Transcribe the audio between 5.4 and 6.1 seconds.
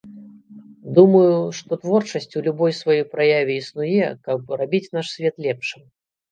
лепшым.